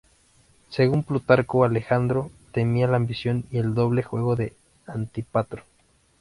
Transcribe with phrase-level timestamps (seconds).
[0.71, 4.53] Según Plutarco, Alejandro temía la ambición y el doble juego de
[4.87, 5.61] Antípatro.